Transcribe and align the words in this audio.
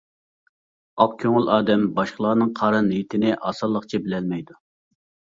ئاق 1.03 1.11
كۆڭۈل 1.23 1.49
ئادەم 1.55 1.83
باشقىلارنىڭ 1.99 2.49
قارا 2.59 2.79
نىيىتىنى 2.87 3.35
ئاسانلىقچە 3.51 4.01
بىلەلمەيدۇ. 4.07 4.57